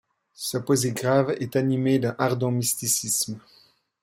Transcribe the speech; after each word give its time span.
Sa 0.33 0.61
poésie 0.61 0.93
grave 0.93 1.35
est 1.39 1.55
animée 1.55 1.99
d'un 1.99 2.15
ardent 2.17 2.49
mysticisme. 2.49 3.37